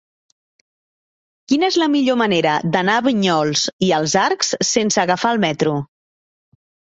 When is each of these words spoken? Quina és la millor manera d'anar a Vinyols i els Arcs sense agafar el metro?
Quina 1.51 1.67
és 1.73 1.77
la 1.81 1.87
millor 1.95 2.17
manera 2.21 2.53
d'anar 2.75 2.95
a 3.01 3.05
Vinyols 3.09 3.65
i 3.87 3.91
els 3.99 4.15
Arcs 4.23 4.49
sense 4.71 5.01
agafar 5.05 5.35
el 5.37 5.43
metro? 5.47 5.75